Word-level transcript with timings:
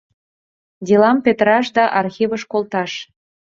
Делам 0.87 1.17
петыраш 1.25 1.67
да 1.77 1.83
архивыш 1.99 2.43
колташ. 2.51 2.91